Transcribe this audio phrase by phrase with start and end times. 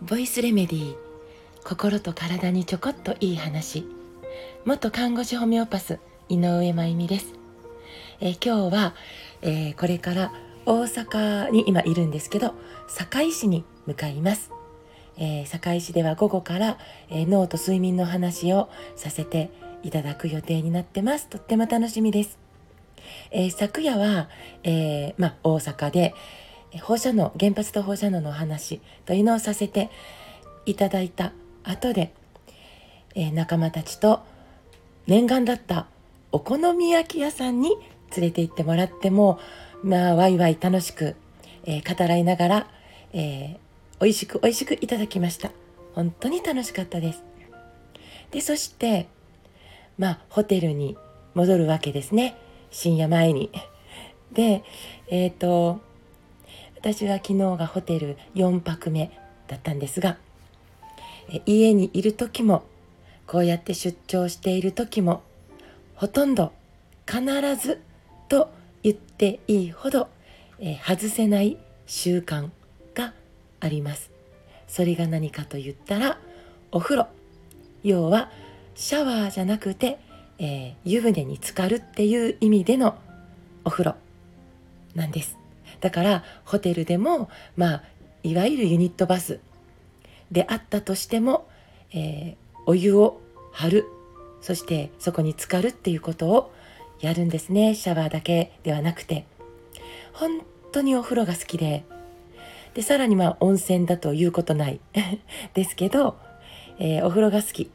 [0.00, 0.96] ボイスレメディー
[1.64, 3.84] 心と体にちょこっといい話。
[4.64, 5.98] 元看護師ホメオパス
[6.28, 7.34] 井上真由美です、
[8.20, 8.94] えー今日は、
[9.42, 10.32] えーこれから
[10.66, 12.54] 大阪に今いるんですけど
[12.86, 14.52] 堺市に向かいます、
[15.16, 16.78] えー堺市では午後から、
[17.10, 19.50] えー脳と睡眠の話をさせて
[19.82, 21.26] いただく予定になってます。
[21.26, 22.47] とっても楽しみです。
[23.30, 24.28] えー昨夜は、
[24.64, 26.14] えーま、大阪で
[26.82, 29.90] 放射能原発と放射能のお話というのをさせて
[30.66, 31.32] いただいた
[31.64, 32.12] 後で、
[33.14, 34.20] えー仲間たちと
[35.06, 35.86] 念願だった
[36.32, 37.70] お好み焼き屋さんに
[38.16, 39.38] 連れて行ってもらっても
[39.82, 41.16] まあワイワイ楽しく、
[41.64, 42.70] えー語らいながら、
[43.12, 43.56] えー
[44.00, 45.50] 美味しく美味しくいただきました。
[45.96, 47.24] 本当に楽しかったです。
[48.30, 49.08] でそして
[49.98, 50.96] まあホテルに
[51.34, 52.36] 戻るわけですね。
[52.70, 53.50] 深夜前に。
[54.32, 54.62] で
[55.08, 55.80] えっ、と
[56.76, 59.10] 私は昨日がホテル4泊目
[59.48, 60.18] だったんですが
[61.46, 62.62] 家にいる時も
[63.26, 65.22] こうやって出張している時も
[65.94, 66.52] ほとんど
[67.06, 67.22] 必
[67.56, 67.80] ず
[68.28, 68.50] と
[68.82, 70.08] 言っていいほど、
[70.60, 72.50] えー外せない習慣
[72.94, 73.14] が
[73.60, 74.10] あります。
[74.68, 76.18] それが何かと言ったら
[76.70, 77.06] お風呂。
[77.82, 78.30] 要は
[78.74, 79.98] シャワーじゃなくて、
[80.38, 82.96] えー湯船に浸かるっていう意味での
[83.64, 83.94] お風呂
[84.94, 85.36] なんです。
[85.80, 87.82] だからホテルでもまあ
[88.22, 89.40] いわゆるユニットバス
[90.30, 91.48] であったとしても、
[91.92, 93.18] えーお湯を
[93.52, 93.86] 張る。
[94.42, 96.52] そしてそこに浸かるっていうことを
[97.00, 97.74] やるんですね。
[97.74, 99.24] シャワーだけではなくて。
[100.12, 101.84] 本当にお風呂が好きで。
[102.74, 104.80] でさらにまあ温泉だということない。
[105.54, 106.16] ですけど、
[106.78, 107.70] えーお風呂が好き。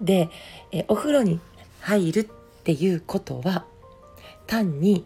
[0.00, 0.28] で、
[0.72, 1.40] えーお風呂に
[1.84, 2.26] 入るっ
[2.64, 3.66] ていうことは
[4.46, 5.04] 単に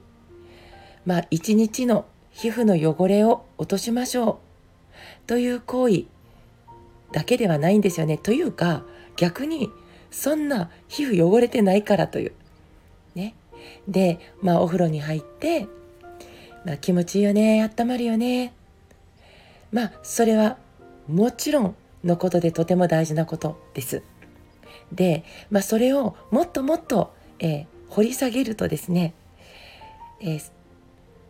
[1.05, 4.39] まあ一日の皮膚の汚れを落としましょ
[5.25, 6.05] うという行為
[7.11, 8.17] だけではないんですよね。
[8.17, 8.85] というか
[9.17, 9.71] 逆に
[10.13, 12.33] そんな皮膚汚れてないからという。
[13.17, 13.35] ね。
[13.89, 15.67] でまあお風呂に入って、
[16.65, 18.53] まあ、気持ちいいよね温まるよね。
[19.73, 20.59] まあそれは
[21.09, 24.03] もちろんのことでとても大事なことです。
[24.93, 29.15] で、まあ、それをもっともっと、えー掘り下げるとですね、
[30.21, 30.51] えー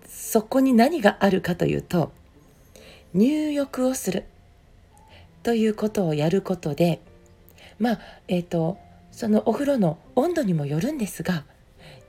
[0.09, 2.13] そこに何があるかというと
[3.15, 4.25] 入浴をする
[5.43, 7.01] ということをやることで
[7.79, 8.79] まあえっ、と
[9.13, 11.45] そのお風呂の温度にもよるんですが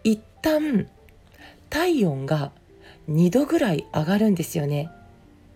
[0.04, 0.90] 一旦
[1.70, 2.52] 体温が
[3.10, 4.90] 2度ぐらい上がるんですよね。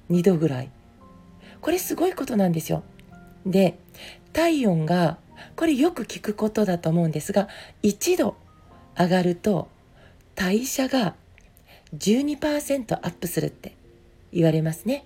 [0.09, 0.69] 2度ぐらい。
[1.61, 2.83] これすごいことなんですよ。
[3.45, 3.77] で
[4.31, 5.17] 体温が
[5.55, 7.47] これよく聞くことだと思うんですが
[7.83, 8.35] 1度
[8.97, 9.67] 上がると
[10.35, 11.15] 代謝が
[11.95, 13.75] 12%アップするって
[14.31, 15.05] 言われますね。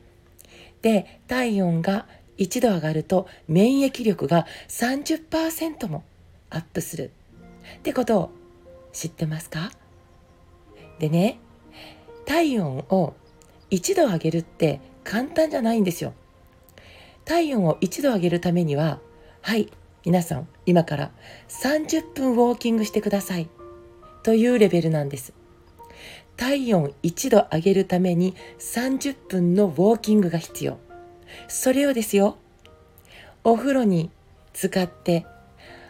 [0.82, 6.04] で体温が1度上がると免疫力が30%も
[6.50, 7.12] アップする
[7.78, 8.32] ってことを
[8.94, 9.72] 知ってますか？
[11.00, 11.40] でね
[12.26, 13.16] 体温を
[13.70, 16.14] 1度上げるって簡単じゃないんですよ。
[17.26, 19.00] 体温を1度上げるためには
[19.42, 19.70] はい
[20.06, 21.12] 皆さん今から
[21.50, 23.50] 30分ウォーキングしてください
[24.24, 25.34] というレベルなんです。
[26.36, 30.78] 体温1度上げるために30分のウォーキングが必要。
[31.48, 32.38] それをですよ、
[33.44, 34.12] お風呂に
[34.54, 35.26] 使って、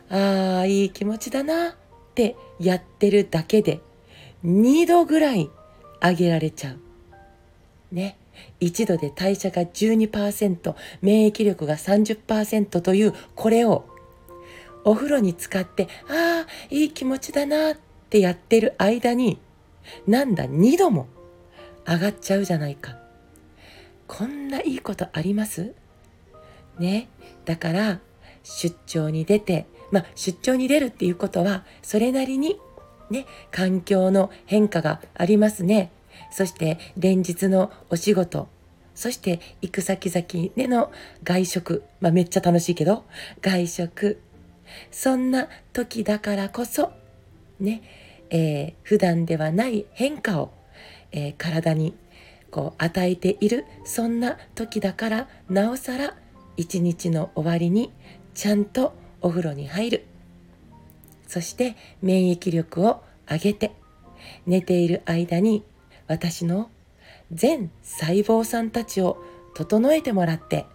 [0.09, 1.73] ああ、いい気持ちだなっ
[2.15, 3.81] てやってるだけで
[4.45, 5.49] 2度ぐらい
[6.01, 6.79] 上げられちゃう。
[7.91, 8.17] ね。
[8.61, 13.85] 1度で代謝が12%、免疫力が30%というこれを
[14.87, 17.77] お風呂に使って、ああ、いい気持ちだなっ
[18.09, 19.37] てやってる間に、
[20.07, 21.07] なんだ、2度も
[21.85, 22.97] 上がっちゃうじゃないか。
[24.07, 25.73] こんないいことあります？
[26.79, 27.09] ね。
[27.43, 27.99] だから、
[28.43, 32.57] 出張に出て、まあ、出張に出るっていうことは、それなりに、
[33.09, 35.91] ね、環境の変化がありますね。
[36.31, 38.47] そして、連日のお仕事、
[38.95, 40.93] そして、行く先々での
[41.23, 43.03] 外食、まあ、めっちゃ楽しいけど、
[43.41, 44.21] 外食、
[44.91, 46.91] そんな時だからこそ、
[47.59, 47.81] ね、
[48.29, 50.51] えー普段ではない変化を、
[51.11, 51.95] えー体に
[52.51, 56.15] こう与えているそんな時だからなおさら
[56.55, 57.91] 一日の終わりに
[58.33, 60.05] ちゃんとお風呂に入る。
[61.27, 63.71] そして免疫力を上げて
[64.45, 65.63] 寝ている間に
[66.07, 66.69] 私の
[67.31, 69.21] 全細胞さんたちを
[69.53, 70.65] 整えてもらって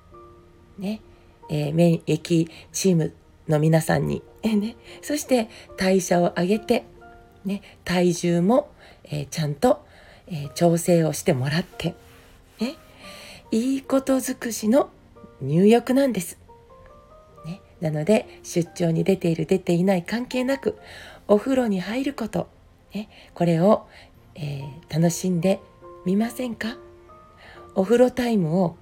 [0.78, 1.00] ね、
[1.48, 3.14] えー免疫チーム
[3.52, 6.84] の皆さんに、えね、そして代謝を上げて、
[7.44, 8.70] ね、体重も、
[9.04, 9.84] えーちゃんと、
[10.26, 11.94] えー、調整をしてもらって、
[12.60, 12.76] ね、
[13.50, 14.90] いいこと尽くしの
[15.40, 16.38] 入浴なんです。
[17.44, 20.78] ね、なので出張に出ている出ていない関係なく
[21.28, 22.48] お風呂に入ること、
[22.94, 23.86] ね、これを、
[24.34, 25.60] えー、楽しんで
[26.06, 26.78] みませんか？
[27.74, 28.76] お風呂タイムを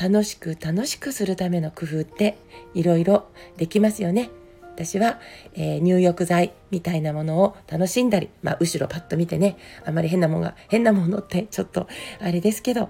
[0.00, 2.38] 楽しく楽しくするための工夫って
[2.74, 4.30] いろいろできますよね。
[4.78, 5.18] 私は、
[5.54, 11.88] えー、入浴剤みたいなものを楽しんだり、まあ、後ろパッと見てねあまり変なものが変なものってちょっと
[12.20, 12.88] あれですけど、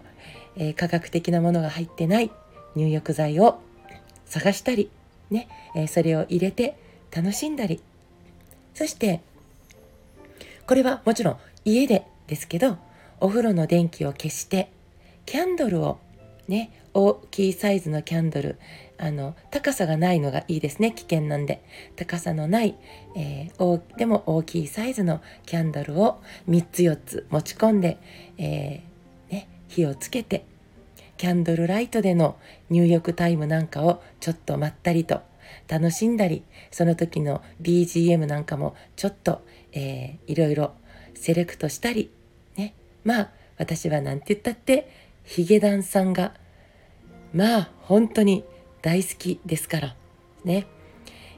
[0.57, 2.31] えー、科学的なものが入ってない
[2.77, 3.63] 入浴剤を
[4.27, 4.91] 探したり、
[5.31, 6.77] ねえー、それを入れて
[7.11, 7.81] 楽しんだり
[8.75, 9.23] そして
[10.67, 12.77] これはもちろん家でですけど
[13.19, 14.71] お風呂の電気を消して
[15.25, 15.99] キャンドルを
[16.49, 18.59] ね大きいサイズのキャンドル
[18.99, 21.63] あの高さがないのがいいですね危険なんで。
[21.95, 22.77] 高さのない、
[23.15, 27.99] えー、でも大きいサイズのキャンドルを3つ4つ持ち込んで、
[28.39, 30.45] えー、ね、火をつけて
[31.17, 32.37] キャンドルライトでの
[32.71, 35.21] 入浴タイムなんかをちょっとまったりと
[35.69, 39.43] 楽しんだりその時の BGM なんかもちょっと、
[39.73, 40.73] えー、いろいろ
[41.15, 42.11] セレクトしたり
[42.57, 42.75] ね。
[43.05, 46.33] まあ私は何て言ったってヒゲダンさんが
[47.35, 48.45] まあ本当に
[48.81, 49.97] 大好きですから
[50.43, 50.67] ね、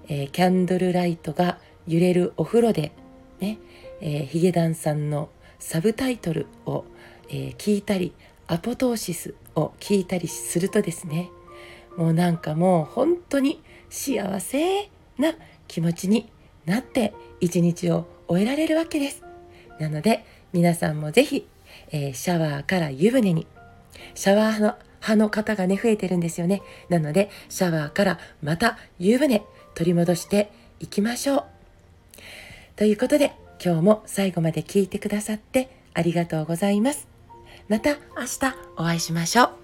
[0.07, 1.59] えー、キャンドルライトが
[1.89, 2.93] 揺れるお風呂で
[3.41, 3.59] ね、
[4.01, 5.29] えー、ヒゲダンさんの
[5.59, 6.85] サブタイトルを、
[7.31, 8.15] えー、聞いたり
[8.47, 11.29] アポトーシスを聞いたりするとですね。
[11.97, 13.61] もうなんかもう本当に
[13.91, 14.89] 幸せ
[15.19, 15.35] な
[15.67, 16.31] 気持ちに
[16.65, 19.25] なって一日を終えられるわけです。
[19.81, 21.49] なので皆さんも是非、
[21.91, 23.49] えー、シャワーから湯船に
[24.15, 26.63] シャワーの派の方がね、増えてるんですよね。
[26.89, 29.43] なので、シャワーからまた湯船
[29.75, 31.45] 取り戻していきましょう。
[32.77, 33.33] ということで、
[33.63, 37.09] 今日も最後まで聞いてくださってありがとうございます。
[37.69, 37.97] また明
[38.41, 39.60] 日お会いしましょう。